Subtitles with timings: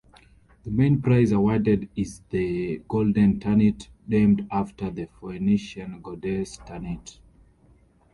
[0.63, 7.19] The main prize awarded is the Golden Tanit named after the Phoenician goddess Tanit.